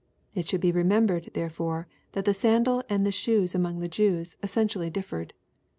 [0.33, 4.89] It should be remembered, therefore, that the sandal and the shoes among the Jews, essentially
[4.89, 5.35] differed.